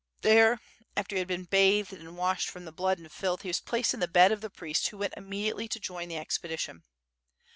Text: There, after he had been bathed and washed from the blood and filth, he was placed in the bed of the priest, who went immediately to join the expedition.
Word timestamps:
There, 0.21 0.59
after 0.97 1.13
he 1.15 1.19
had 1.19 1.27
been 1.27 1.43
bathed 1.43 1.93
and 1.93 2.17
washed 2.17 2.49
from 2.49 2.65
the 2.65 2.71
blood 2.71 2.97
and 2.97 3.11
filth, 3.11 3.43
he 3.43 3.49
was 3.49 3.59
placed 3.59 3.93
in 3.93 3.99
the 3.99 4.07
bed 4.07 4.31
of 4.31 4.41
the 4.41 4.49
priest, 4.49 4.87
who 4.87 4.97
went 4.97 5.13
immediately 5.15 5.67
to 5.67 5.79
join 5.79 6.07
the 6.09 6.17
expedition. 6.17 6.81